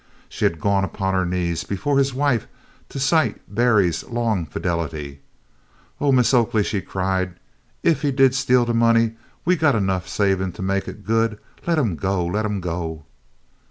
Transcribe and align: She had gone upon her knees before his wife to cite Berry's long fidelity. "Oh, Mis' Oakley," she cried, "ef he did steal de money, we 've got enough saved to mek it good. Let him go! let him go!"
She 0.27 0.45
had 0.45 0.59
gone 0.59 0.83
upon 0.83 1.13
her 1.13 1.27
knees 1.27 1.63
before 1.63 1.99
his 1.99 2.11
wife 2.11 2.47
to 2.89 2.99
cite 2.99 3.39
Berry's 3.47 4.03
long 4.05 4.47
fidelity. 4.47 5.19
"Oh, 5.99 6.11
Mis' 6.11 6.33
Oakley," 6.33 6.63
she 6.63 6.81
cried, 6.81 7.35
"ef 7.83 8.01
he 8.01 8.09
did 8.11 8.33
steal 8.33 8.65
de 8.65 8.73
money, 8.73 9.13
we 9.45 9.55
've 9.55 9.59
got 9.59 9.75
enough 9.75 10.07
saved 10.07 10.55
to 10.55 10.61
mek 10.63 10.87
it 10.87 11.05
good. 11.05 11.37
Let 11.67 11.77
him 11.77 11.97
go! 11.97 12.25
let 12.25 12.47
him 12.47 12.61
go!" 12.61 13.05